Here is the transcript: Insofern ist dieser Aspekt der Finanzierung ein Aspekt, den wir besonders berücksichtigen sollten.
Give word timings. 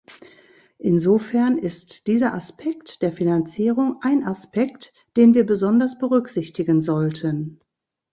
Insofern 0.79 1.59
ist 1.59 2.07
dieser 2.07 2.33
Aspekt 2.33 3.03
der 3.03 3.11
Finanzierung 3.11 3.99
ein 4.01 4.23
Aspekt, 4.23 4.91
den 5.15 5.35
wir 5.35 5.45
besonders 5.45 5.99
berücksichtigen 5.99 6.81
sollten. 6.81 7.59